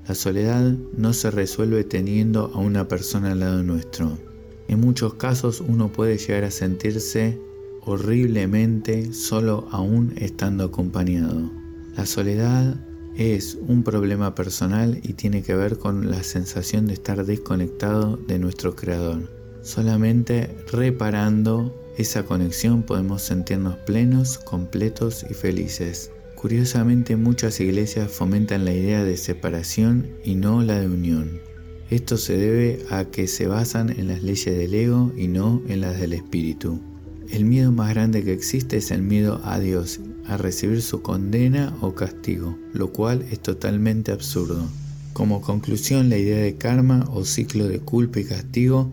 La 0.06 0.14
soledad 0.14 0.74
no 0.96 1.12
se 1.12 1.30
resuelve 1.30 1.84
teniendo 1.84 2.52
a 2.54 2.58
una 2.58 2.86
persona 2.86 3.32
al 3.32 3.40
lado 3.40 3.62
nuestro. 3.62 4.18
En 4.68 4.80
muchos 4.80 5.14
casos 5.14 5.60
uno 5.60 5.90
puede 5.90 6.18
llegar 6.18 6.44
a 6.44 6.50
sentirse 6.50 7.40
horriblemente 7.82 9.12
solo 9.12 9.68
aún 9.70 10.12
estando 10.16 10.64
acompañado. 10.64 11.50
La 11.96 12.04
soledad 12.04 12.76
es 13.16 13.56
un 13.66 13.82
problema 13.82 14.34
personal 14.34 15.00
y 15.02 15.14
tiene 15.14 15.42
que 15.42 15.54
ver 15.54 15.78
con 15.78 16.10
la 16.10 16.22
sensación 16.22 16.86
de 16.86 16.94
estar 16.94 17.24
desconectado 17.24 18.16
de 18.16 18.38
nuestro 18.38 18.76
Creador. 18.76 19.30
Solamente 19.62 20.54
reparando 20.70 21.74
esa 21.96 22.24
conexión 22.24 22.82
podemos 22.82 23.22
sentirnos 23.22 23.76
plenos, 23.76 24.38
completos 24.38 25.24
y 25.30 25.34
felices. 25.34 26.10
Curiosamente 26.34 27.16
muchas 27.16 27.58
iglesias 27.60 28.10
fomentan 28.10 28.66
la 28.66 28.74
idea 28.74 29.02
de 29.02 29.16
separación 29.16 30.06
y 30.22 30.34
no 30.34 30.62
la 30.62 30.78
de 30.78 30.88
unión. 30.88 31.40
Esto 31.88 32.16
se 32.18 32.36
debe 32.36 32.84
a 32.90 33.06
que 33.06 33.26
se 33.26 33.46
basan 33.46 33.90
en 33.90 34.08
las 34.08 34.22
leyes 34.22 34.56
del 34.56 34.74
ego 34.74 35.12
y 35.16 35.28
no 35.28 35.62
en 35.68 35.80
las 35.80 35.98
del 35.98 36.12
espíritu. 36.12 36.80
El 37.30 37.44
miedo 37.44 37.72
más 37.72 37.90
grande 37.90 38.22
que 38.22 38.32
existe 38.32 38.76
es 38.76 38.90
el 38.90 39.02
miedo 39.02 39.40
a 39.44 39.58
Dios, 39.58 40.00
a 40.26 40.36
recibir 40.36 40.82
su 40.82 41.00
condena 41.00 41.76
o 41.80 41.94
castigo, 41.94 42.58
lo 42.72 42.92
cual 42.92 43.24
es 43.30 43.40
totalmente 43.40 44.12
absurdo. 44.12 44.68
Como 45.12 45.40
conclusión, 45.40 46.10
la 46.10 46.18
idea 46.18 46.38
de 46.38 46.56
karma 46.56 47.08
o 47.10 47.24
ciclo 47.24 47.66
de 47.66 47.80
culpa 47.80 48.20
y 48.20 48.24
castigo 48.24 48.92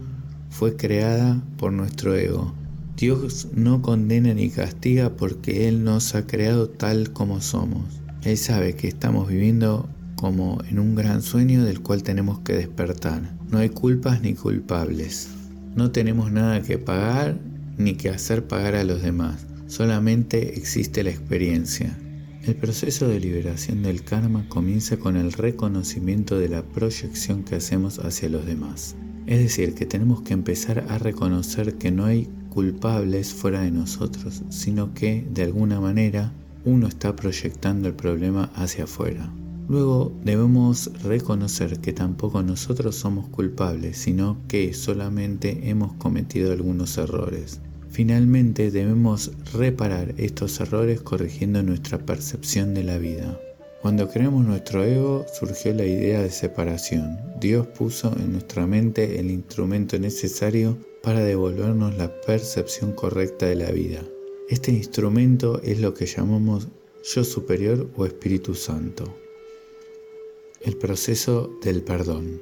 fue 0.50 0.78
creada 0.78 1.44
por 1.58 1.74
nuestro 1.74 2.16
ego, 2.16 2.54
Dios 2.96 3.48
no 3.54 3.82
condena 3.82 4.34
ni 4.34 4.50
castiga 4.50 5.16
porque 5.16 5.68
Él 5.68 5.84
nos 5.84 6.14
ha 6.16 6.28
creado 6.28 6.70
tal 6.70 7.12
como 7.12 7.42
somos. 7.42 7.84
Él 8.24 8.38
sabe 8.38 8.76
que 8.76 8.88
estamos 8.88 9.28
viviendo 9.28 9.90
como 10.16 10.60
en 10.70 10.80
un 10.80 10.96
gran 10.96 11.22
sueño 11.22 11.64
del 11.64 11.82
cual 11.82 12.04
tenemos 12.04 12.40
que 12.40 12.54
despertar. 12.54 13.36
No 13.50 13.58
hay 13.58 13.70
culpas 13.70 14.22
ni 14.22 14.36
culpables. 14.36 15.30
No 15.76 15.92
tenemos 15.92 16.32
nada 16.32 16.62
que 16.62 16.78
pagar 16.78 17.40
ni 17.78 17.96
que 17.96 18.10
hacer 18.10 18.48
pagar 18.48 18.76
a 18.76 18.84
los 18.84 19.02
demás. 19.02 19.48
Solamente 19.68 20.58
existe 20.58 21.04
la 21.04 21.10
experiencia. 21.10 21.98
El 22.44 22.56
proceso 22.56 23.08
de 23.08 23.20
liberación 23.20 23.84
del 23.84 24.04
karma 24.04 24.48
comienza 24.50 24.98
con 24.98 25.18
el 25.18 25.34
reconocimiento 25.34 26.38
de 26.38 26.50
la 26.50 26.62
proyección 26.62 27.44
que 27.44 27.56
hacemos 27.56 28.00
hacia 28.00 28.30
los 28.30 28.46
demás. 28.46 28.96
Es 29.26 29.40
decir, 29.40 29.74
que 29.74 29.86
tenemos 29.86 30.22
que 30.22 30.34
empezar 30.34 30.86
a 30.90 30.98
reconocer 30.98 31.76
que 31.76 31.92
no 31.92 32.06
hay 32.06 32.30
culpables 32.54 33.34
fuera 33.34 33.62
de 33.62 33.72
nosotros, 33.72 34.44
sino 34.50 34.94
que 34.94 35.26
de 35.32 35.44
alguna 35.44 35.80
manera 35.80 36.32
uno 36.66 36.88
está 36.88 37.16
proyectando 37.16 37.88
el 37.88 37.96
problema 37.96 38.52
hacia 38.56 38.84
afuera. 38.84 39.34
Luego 39.68 40.12
debemos 40.24 40.92
reconocer 41.04 41.80
que 41.80 41.94
tampoco 41.94 42.44
nosotros 42.44 42.96
somos 42.96 43.28
culpables, 43.30 43.98
sino 43.98 44.38
que 44.48 44.74
solamente 44.74 45.70
hemos 45.70 45.94
cometido 45.94 46.52
algunos 46.52 46.98
errores. 46.98 47.60
Finalmente 47.90 48.70
debemos 48.70 49.32
reparar 49.54 50.14
estos 50.18 50.60
errores 50.60 51.02
corrigiendo 51.02 51.64
nuestra 51.64 51.98
percepción 51.98 52.74
de 52.74 52.84
la 52.84 52.98
vida. 53.00 53.40
Cuando 53.82 54.10
creamos 54.10 54.46
nuestro 54.46 54.84
ego 54.84 55.26
surgió 55.40 55.74
la 55.74 55.86
idea 55.86 56.22
de 56.22 56.30
separación. 56.30 57.20
Dios 57.42 57.68
puso 57.68 58.16
en 58.18 58.34
nuestra 58.34 58.68
mente 58.68 59.20
el 59.20 59.32
instrumento 59.32 59.98
necesario 59.98 60.78
para 61.04 61.20
devolvernos 61.20 61.98
la 61.98 62.22
percepción 62.22 62.94
correcta 62.94 63.46
de 63.46 63.56
la 63.56 63.72
vida. 63.72 64.02
Este 64.48 64.72
instrumento 64.72 65.62
es 65.62 65.82
lo 65.82 65.94
que 65.94 66.06
llamamos 66.06 66.70
yo 67.04 67.26
superior 67.26 67.90
o 67.98 68.06
Espíritu 68.06 68.56
Santo. 68.56 69.14
El 70.62 70.78
proceso 70.78 71.60
del 71.62 71.82
perdón. 71.82 72.42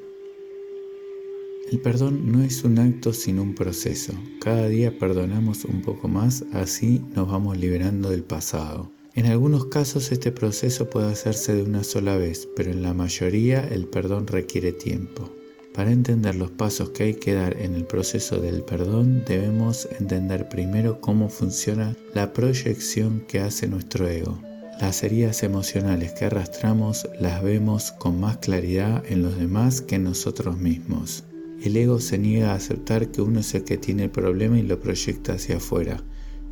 El 1.71 1.81
perdón 1.81 2.31
no 2.31 2.43
es 2.43 2.63
un 2.63 2.77
acto 2.77 3.13
sino 3.13 3.41
un 3.41 3.55
proceso. 3.55 4.13
Cada 4.39 4.67
día 4.67 4.99
perdonamos 4.99 5.65
un 5.65 5.81
poco 5.81 6.07
más, 6.07 6.45
así 6.53 7.01
nos 7.15 7.31
vamos 7.31 7.57
liberando 7.57 8.11
del 8.11 8.23
pasado. 8.23 8.91
En 9.15 9.25
algunos 9.25 9.65
casos 9.65 10.11
este 10.11 10.31
proceso 10.31 10.87
puede 10.87 11.11
hacerse 11.11 11.55
de 11.55 11.63
una 11.63 11.83
sola 11.83 12.15
vez, 12.15 12.47
pero 12.55 12.69
en 12.69 12.83
la 12.83 12.93
mayoría 12.93 13.67
el 13.67 13.87
perdón 13.87 14.27
requiere 14.27 14.71
tiempo. 14.71 15.31
Para 15.73 15.91
entender 15.91 16.35
los 16.35 16.51
pasos 16.51 16.89
que 16.89 17.03
hay 17.03 17.13
que 17.13 17.33
dar 17.33 17.55
en 17.57 17.75
el 17.75 17.85
proceso 17.85 18.41
del 18.41 18.61
perdón, 18.63 19.23
debemos 19.25 19.87
entender 19.99 20.49
primero 20.49 20.99
cómo 20.99 21.29
funciona 21.29 21.95
la 22.13 22.33
proyección 22.33 23.21
que 23.21 23.39
hace 23.39 23.69
nuestro 23.69 24.05
ego. 24.09 24.37
Las 24.81 25.01
heridas 25.03 25.43
emocionales 25.43 26.11
que 26.11 26.25
arrastramos 26.25 27.07
las 27.21 27.41
vemos 27.41 27.93
con 27.93 28.19
más 28.19 28.37
claridad 28.37 29.01
en 29.07 29.21
los 29.21 29.37
demás 29.37 29.79
que 29.79 29.95
en 29.95 30.03
nosotros 30.03 30.57
mismos. 30.57 31.23
El 31.63 31.77
ego 31.77 32.01
se 32.01 32.17
niega 32.17 32.51
a 32.51 32.55
aceptar 32.55 33.09
que 33.09 33.21
uno 33.21 33.39
es 33.39 33.53
el 33.55 33.63
que 33.63 33.77
tiene 33.77 34.05
el 34.05 34.11
problema 34.11 34.59
y 34.59 34.63
lo 34.63 34.79
proyecta 34.79 35.33
hacia 35.33 35.57
afuera, 35.57 36.03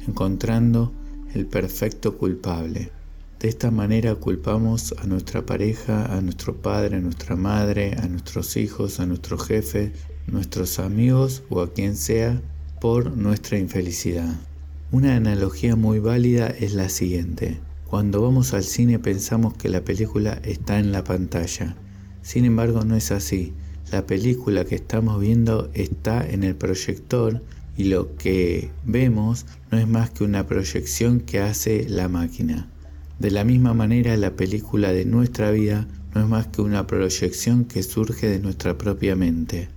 encontrando 0.07 0.93
el 1.33 1.45
perfecto 1.45 2.17
culpable. 2.17 2.91
De 3.39 3.47
esta 3.47 3.71
manera 3.71 4.15
culpamos 4.15 4.93
a 4.97 5.07
nuestra 5.07 5.45
pareja, 5.45 6.13
a 6.13 6.19
nuestro 6.19 6.57
padre, 6.57 6.97
a 6.97 6.99
nuestra 6.99 7.37
madre, 7.37 7.95
a 7.97 8.05
nuestros 8.09 8.57
hijos, 8.57 8.99
a 8.99 9.05
nuestro 9.05 9.37
jefe, 9.37 9.93
nuestros 10.27 10.77
amigos 10.77 11.43
o 11.49 11.61
a 11.61 11.71
quien 11.71 11.95
sea 11.95 12.41
por 12.81 13.15
nuestra 13.15 13.57
infelicidad. 13.57 14.35
Una 14.91 15.15
analogía 15.15 15.77
muy 15.77 15.99
válida 15.99 16.47
es 16.47 16.73
la 16.73 16.89
siguiente. 16.89 17.61
Cuando 17.85 18.21
vamos 18.21 18.53
al 18.53 18.63
cine 18.63 18.99
pensamos 18.99 19.53
que 19.53 19.69
la 19.69 19.85
película 19.85 20.41
está 20.43 20.77
en 20.77 20.91
la 20.91 21.05
pantalla. 21.05 21.77
Sin 22.21 22.43
embargo 22.43 22.83
no 22.83 22.97
es 22.97 23.09
así. 23.11 23.53
La 23.89 24.05
película 24.05 24.65
que 24.65 24.75
estamos 24.75 25.17
viendo 25.21 25.69
está 25.73 26.29
en 26.29 26.43
el 26.43 26.57
proyector 26.57 27.41
y 27.77 27.85
lo 27.85 28.17
que 28.17 28.69
vemos 28.83 29.45
no 29.71 29.77
es 29.77 29.87
más 29.87 30.09
que 30.09 30.25
una 30.25 30.45
proyección 30.45 31.21
que 31.21 31.39
hace 31.39 31.87
la 31.87 32.09
máquina. 32.09 32.69
De 33.19 33.31
la 33.31 33.43
misma 33.43 33.73
manera, 33.73 34.15
la 34.15 34.37
película 34.37 34.93
de 34.93 35.03
nuestra 35.03 35.51
vida 35.51 35.87
no 36.15 36.21
es 36.21 36.27
más 36.29 36.47
que 36.47 36.61
una 36.61 36.87
proyección 36.87 37.65
que 37.65 37.83
surge 37.83 38.29
de 38.29 38.39
nuestra 38.39 38.77
propia 38.77 39.13
mente. 39.17 39.67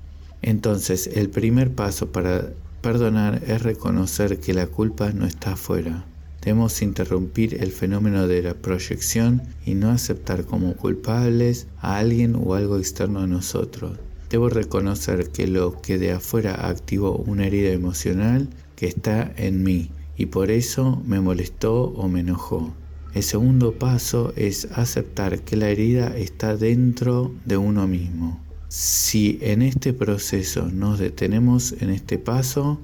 Entonces, 0.43 1.11
el 1.13 1.29
primer 1.29 1.73
paso 1.73 2.13
para 2.13 2.53
perdonar 2.83 3.43
es 3.45 3.61
reconocer 3.61 4.39
que 4.39 4.55
la 4.55 4.69
culpa 4.69 5.11
no 5.13 5.27
está 5.27 5.55
afuera. 5.55 6.05
Debemos 6.41 6.83
interrumpir 6.83 7.61
el 7.61 7.73
fenómeno 7.73 8.29
de 8.29 8.43
la 8.43 8.55
proyección 8.55 9.43
y 9.67 9.75
no 9.75 9.91
aceptar 9.91 10.45
como 10.45 10.75
culpables 10.77 11.67
a 11.81 11.99
alguien 11.99 12.37
o 12.37 12.55
algo 12.55 12.79
externo 12.79 13.21
a 13.21 13.27
nosotros. 13.27 13.99
Debo 14.31 14.51
reconocer 14.51 15.31
que 15.31 15.49
lo 15.49 15.83
que 15.83 15.99
de 15.99 16.13
afuera 16.13 16.69
activó 16.69 17.17
una 17.17 17.47
herida 17.47 17.73
emocional 17.73 18.49
que 18.77 18.87
está 18.87 19.33
en 19.37 19.65
mí 19.65 19.91
y 20.17 20.27
por 20.27 20.53
eso 20.53 21.03
me 21.05 21.21
molestó 21.21 21.85
o 21.85 22.09
me 22.09 22.21
enojó. 22.21 22.73
El 23.15 23.23
segundo 23.23 23.73
paso 23.73 24.33
es 24.37 24.69
aceptar 24.73 25.41
que 25.41 25.57
la 25.57 25.69
herida 25.69 26.17
está 26.17 26.57
dentro 26.57 27.35
de 27.45 27.59
uno 27.59 27.87
mismo. 27.87 28.41
Si 28.69 29.39
en 29.43 29.61
este 29.61 29.93
proceso 29.93 30.71
nos 30.73 30.99
detenemos 30.99 31.73
en 31.81 31.91
este 31.91 32.19
paso, 32.19 32.81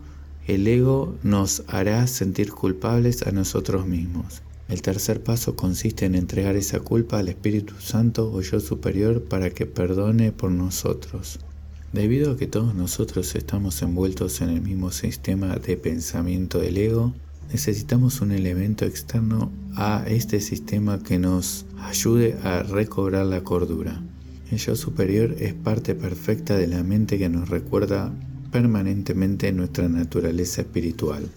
el 0.46 0.66
ego 0.66 1.16
nos 1.22 1.62
hará 1.66 2.06
sentir 2.06 2.52
culpables 2.52 3.22
a 3.22 3.32
nosotros 3.32 3.86
mismos. 3.86 4.42
El 4.68 4.82
tercer 4.82 5.22
paso 5.22 5.56
consiste 5.56 6.04
en 6.04 6.14
entregar 6.14 6.56
esa 6.56 6.80
culpa 6.80 7.18
al 7.18 7.28
Espíritu 7.28 7.72
Santo 7.80 8.30
o 8.30 8.42
yo 8.42 8.60
superior 8.60 9.24
para 9.24 9.48
que 9.48 9.64
perdone 9.64 10.30
por 10.30 10.50
nosotros. 10.50 11.38
Debido 11.94 12.32
a 12.32 12.36
que 12.36 12.46
todos 12.46 12.74
nosotros 12.74 13.34
estamos 13.34 13.80
envueltos 13.80 14.42
en 14.42 14.50
el 14.50 14.60
mismo 14.60 14.90
sistema 14.90 15.56
de 15.56 15.78
pensamiento 15.78 16.58
del 16.58 16.76
ego, 16.76 17.14
necesitamos 17.52 18.20
un 18.20 18.32
elemento 18.32 18.84
externo 18.84 19.50
a 19.74 20.04
este 20.06 20.40
sistema 20.40 21.02
que 21.02 21.18
nos 21.18 21.66
ayude 21.78 22.36
a 22.42 22.62
recobrar 22.62 23.26
la 23.26 23.42
cordura. 23.42 24.02
El 24.50 24.58
yo 24.58 24.76
superior 24.76 25.34
es 25.38 25.54
parte 25.54 25.94
perfecta 25.94 26.56
de 26.56 26.66
la 26.66 26.82
mente 26.82 27.18
que 27.18 27.28
nos 27.28 27.48
recuerda 27.48 28.12
permanentemente 28.50 29.52
nuestra 29.52 29.88
naturaleza 29.88 30.62
espiritual. 30.62 31.28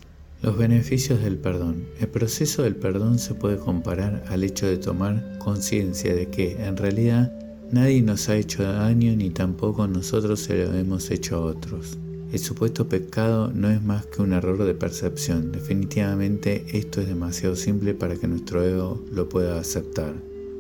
Los 0.42 0.58
beneficios 0.58 1.22
del 1.22 1.38
perdón. 1.38 1.84
El 2.00 2.08
proceso 2.08 2.64
del 2.64 2.76
perdón 2.76 3.20
se 3.20 3.36
puede 3.36 3.58
comparar 3.58 4.24
al 4.30 4.44
hecho 4.44 4.66
de 4.66 4.78
tomar 4.78 5.38
conciencia 5.38 6.16
de 6.16 6.30
que, 6.30 6.54
en 6.66 6.78
realidad, 6.78 7.32
nadie 7.72 8.02
nos 8.02 8.28
ha 8.28 8.38
hecho 8.38 8.64
daño 8.64 9.16
ni 9.16 9.30
tampoco 9.30 9.88
nosotros 9.88 10.40
se 10.40 10.66
lo 10.66 10.74
hemos 10.74 11.12
hecho 11.12 11.36
a 11.36 11.42
otros. 11.42 11.98
El 12.32 12.40
supuesto 12.40 12.88
pecado 12.88 13.52
no 13.54 13.70
es 13.70 13.84
más 13.84 14.06
que 14.06 14.22
un 14.22 14.32
error 14.32 14.64
de 14.64 14.74
percepción. 14.74 15.52
Definitivamente 15.52 16.66
esto 16.72 17.02
es 17.02 17.08
demasiado 17.08 17.58
simple 17.58 17.94
para 17.94 18.16
que 18.16 18.28
nuestro 18.30 18.64
ego 18.64 19.04
lo 19.12 19.28
pueda 19.28 19.60
aceptar. 19.60 20.14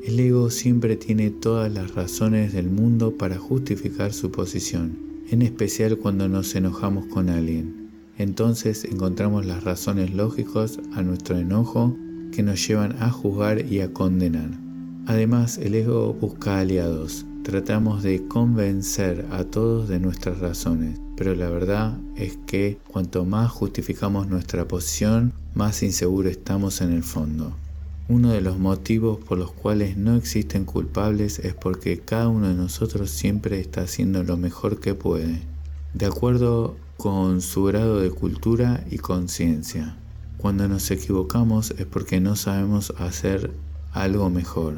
El 0.04 0.20
ego 0.20 0.50
siempre 0.50 0.98
tiene 0.98 1.30
todas 1.30 1.72
las 1.72 1.96
razones 1.96 2.52
del 2.52 2.70
mundo 2.70 3.16
para 3.18 3.38
justificar 3.38 4.12
su 4.12 4.32
posición, 4.32 4.98
en 5.30 5.44
especial 5.44 5.98
cuando 5.98 6.28
nos 6.28 6.54
enojamos 6.56 7.06
con 7.06 7.30
alguien. 7.30 7.90
Entonces 8.18 8.84
encontramos 8.84 9.46
las 9.46 9.64
razones 9.64 10.14
lógicas 10.14 10.78
a 10.92 11.04
nuestro 11.04 11.38
enojo 11.38 11.96
que 12.34 12.44
nos 12.44 12.68
llevan 12.68 13.02
a 13.02 13.10
juzgar 13.10 13.66
y 13.66 13.80
a 13.80 13.94
condenar. 13.94 14.50
Además, 15.06 15.58
el 15.58 15.76
ego 15.76 16.14
busca 16.14 16.60
aliados. 16.60 17.26
Tratamos 17.44 18.04
de 18.04 18.28
convencer 18.28 19.26
a 19.32 19.44
todos 19.44 19.90
de 19.90 20.00
nuestras 20.00 20.38
razones, 20.38 21.00
pero 21.18 21.34
la 21.34 21.50
verdad 21.50 21.98
es 22.16 22.38
que 22.46 22.78
cuanto 22.88 23.26
más 23.26 23.50
justificamos 23.50 24.28
nuestra 24.28 24.68
posición, 24.68 25.34
más 25.56 25.82
inseguro 25.82 26.30
estamos 26.30 26.82
en 26.82 26.94
el 26.94 27.02
fondo. 27.02 27.56
Uno 28.08 28.30
de 28.30 28.42
los 28.42 28.60
motivos 28.60 29.18
por 29.18 29.40
los 29.40 29.52
cuales 29.52 29.98
no 29.98 30.16
existen 30.16 30.66
culpables 30.66 31.40
es 31.40 31.56
porque 31.56 32.00
cada 32.00 32.28
uno 32.28 32.48
de 32.48 32.54
nosotros 32.54 33.10
siempre 33.10 33.60
está 33.60 33.82
haciendo 33.82 34.24
lo 34.24 34.38
mejor 34.38 34.80
que 34.80 34.94
puede, 34.94 35.42
de 35.96 36.06
acuerdo 36.06 36.76
con 36.96 37.42
su 37.42 37.64
grado 37.64 38.00
de 38.00 38.12
cultura 38.12 38.86
y 38.92 39.00
conciencia. 39.00 39.98
Cuando 40.38 40.68
nos 40.68 40.92
equivocamos 40.92 41.72
es 41.72 41.88
porque 41.88 42.20
no 42.20 42.36
sabemos 42.36 42.94
hacer 43.00 43.50
algo 43.94 44.30
mejor. 44.30 44.76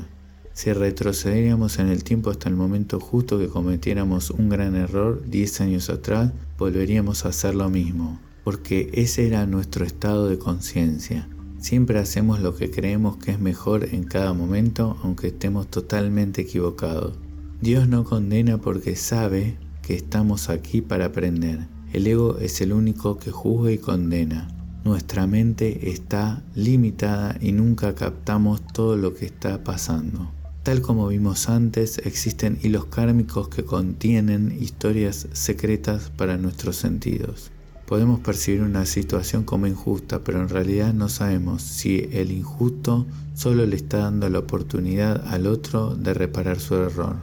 Si 0.54 0.72
retrocederíamos 0.72 1.80
en 1.80 1.88
el 1.88 2.04
tiempo 2.04 2.30
hasta 2.30 2.48
el 2.48 2.56
momento 2.56 3.00
justo 3.00 3.40
que 3.40 3.48
cometiéramos 3.48 4.30
un 4.30 4.50
gran 4.50 4.76
error 4.76 5.24
10 5.28 5.62
años 5.62 5.90
atrás, 5.90 6.32
volveríamos 6.60 7.26
a 7.26 7.30
hacer 7.30 7.56
lo 7.56 7.72
mismo, 7.72 8.20
porque 8.44 8.92
ese 8.94 9.26
era 9.26 9.48
nuestro 9.48 9.84
estado 9.84 10.28
de 10.28 10.38
conciencia. 10.38 11.28
Siempre 11.58 11.98
hacemos 11.98 12.40
lo 12.40 12.56
que 12.56 12.70
creemos 12.70 13.18
que 13.18 13.32
es 13.32 13.40
mejor 13.40 13.90
en 13.94 14.04
cada 14.04 14.34
momento, 14.34 14.96
aunque 15.02 15.28
estemos 15.28 15.68
totalmente 15.68 16.44
equivocados. 16.44 17.18
Dios 17.60 17.88
no 17.88 18.04
condena 18.04 18.60
porque 18.60 18.96
sabe 18.96 19.58
que 19.82 19.96
estamos 19.96 20.50
aquí 20.50 20.82
para 20.82 21.06
aprender. 21.06 21.68
El 21.94 22.06
ego 22.06 22.38
es 22.38 22.62
el 22.62 22.74
único 22.74 23.18
que 23.18 23.32
juzga 23.32 23.72
y 23.72 23.80
condena. 23.80 24.50
Nuestra 24.84 25.26
mente 25.26 25.90
está 25.90 26.44
limitada 26.54 27.38
y 27.42 27.54
nunca 27.54 27.96
captamos 27.96 28.62
todo 28.68 28.98
lo 28.98 29.16
que 29.16 29.26
está 29.26 29.64
pasando. 29.64 30.30
Tal 30.64 30.82
como 30.82 31.10
vimos 31.10 31.50
antes, 31.50 31.98
existen 32.06 32.58
hilos 32.64 32.86
kármicos 32.86 33.50
que 33.50 33.66
contienen 33.66 34.58
historias 34.58 35.28
secretas 35.34 36.10
para 36.16 36.38
nuestros 36.38 36.78
sentidos. 36.78 37.52
Podemos 37.86 38.22
percibir 38.22 38.62
una 38.62 38.86
situación 38.86 39.44
como 39.44 39.68
injusta, 39.68 40.24
pero 40.24 40.40
en 40.40 40.48
realidad 40.48 40.94
no 40.94 41.10
sabemos 41.10 41.64
si 41.64 42.08
el 42.14 42.32
injusto 42.32 43.06
solo 43.36 43.66
le 43.66 43.76
está 43.76 43.98
dando 43.98 44.30
la 44.30 44.40
oportunidad 44.40 45.28
al 45.28 45.48
otro 45.48 45.96
de 45.96 46.14
reparar 46.14 46.62
su 46.62 46.76
error. 46.76 47.18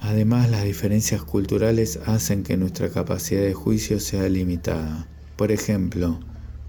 Además, 0.00 0.50
las 0.50 0.64
diferencias 0.64 1.22
culturales 1.22 2.00
hacen 2.06 2.44
que 2.44 2.56
nuestra 2.56 2.88
capacidad 2.88 3.42
de 3.42 3.52
juicio 3.52 4.00
sea 4.00 4.26
limitada. 4.30 5.06
Por 5.36 5.52
ejemplo, 5.52 6.18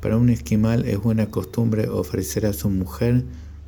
para 0.01 0.17
un 0.17 0.29
esquimal 0.29 0.83
es 0.89 0.99
buena 0.99 1.31
costumbre 1.31 1.87
ofrecer 1.87 2.45
a 2.45 2.51
su 2.51 2.69
mujer 2.69 3.23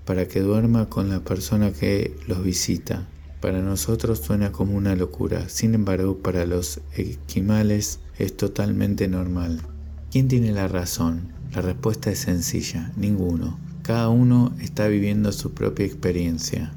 para 0.09 0.27
que 0.27 0.39
duerma 0.39 0.89
con 0.89 1.07
la 1.07 1.19
persona 1.19 1.71
que 1.71 2.17
los 2.25 2.43
visita. 2.43 3.07
Para 3.41 3.61
nosotros 3.61 4.17
suena 4.17 4.51
como 4.51 4.75
una 4.75 4.95
locura, 4.95 5.47
sin 5.49 5.75
embargo 5.75 6.17
para 6.17 6.47
los 6.47 6.81
esquimales 6.95 7.99
es 8.17 8.35
totalmente 8.35 9.07
normal. 9.07 9.61
¿Quién 10.09 10.27
tiene 10.27 10.51
la 10.51 10.67
razón? 10.67 11.31
La 11.53 11.61
respuesta 11.61 12.09
es 12.09 12.17
sencilla, 12.17 12.91
ninguno. 12.97 13.59
Cada 13.83 14.09
uno 14.09 14.51
está 14.59 14.87
viviendo 14.87 15.31
su 15.31 15.53
propia 15.53 15.85
experiencia. 15.85 16.73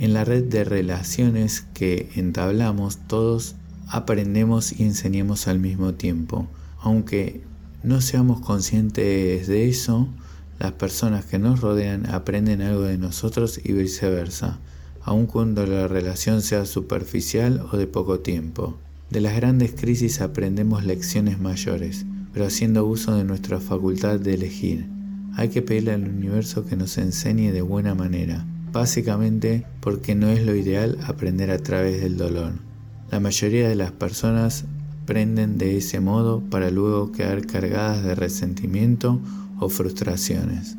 En 0.00 0.12
la 0.12 0.24
red 0.24 0.42
de 0.42 0.64
relaciones 0.64 1.64
que 1.74 2.10
entablamos 2.16 2.98
todos 3.06 3.54
aprendemos 3.86 4.72
y 4.72 4.82
enseñamos 4.82 5.46
al 5.46 5.60
mismo 5.60 5.94
tiempo. 5.94 6.48
Aunque 6.80 7.42
no 7.84 8.00
seamos 8.00 8.40
conscientes 8.40 9.46
de 9.46 9.68
eso, 9.68 10.08
las 10.58 10.72
personas 10.72 11.24
que 11.24 11.38
nos 11.38 11.60
rodean 11.60 12.06
aprenden 12.08 12.62
algo 12.62 12.82
de 12.82 12.98
nosotros 12.98 13.60
y 13.62 13.72
viceversa, 13.72 14.58
aun 15.02 15.26
cuando 15.26 15.66
la 15.66 15.88
relación 15.88 16.42
sea 16.42 16.64
superficial 16.66 17.66
o 17.72 17.76
de 17.76 17.86
poco 17.86 18.20
tiempo. 18.20 18.78
De 19.10 19.20
las 19.20 19.36
grandes 19.36 19.72
crisis 19.72 20.20
aprendemos 20.20 20.84
lecciones 20.84 21.38
mayores, 21.38 22.06
pero 22.32 22.46
haciendo 22.46 22.86
uso 22.86 23.14
de 23.16 23.24
nuestra 23.24 23.60
facultad 23.60 24.18
de 24.18 24.34
elegir. 24.34 24.86
Hay 25.36 25.48
que 25.48 25.62
pedirle 25.62 25.92
al 25.92 26.08
universo 26.08 26.64
que 26.64 26.76
nos 26.76 26.96
enseñe 26.98 27.52
de 27.52 27.62
buena 27.62 27.94
manera, 27.94 28.46
básicamente 28.72 29.66
porque 29.80 30.14
no 30.14 30.28
es 30.28 30.44
lo 30.44 30.54
ideal 30.54 30.98
aprender 31.06 31.50
a 31.50 31.58
través 31.58 32.00
del 32.00 32.16
dolor. 32.16 32.52
La 33.10 33.20
mayoría 33.20 33.68
de 33.68 33.76
las 33.76 33.92
personas 33.92 34.64
prenden 35.04 35.58
de 35.58 35.76
ese 35.76 36.00
modo 36.00 36.40
para 36.40 36.70
luego 36.70 37.12
quedar 37.12 37.46
cargadas 37.46 38.04
de 38.04 38.14
resentimiento 38.14 39.20
o 39.64 39.68
frustraciones. 39.68 40.76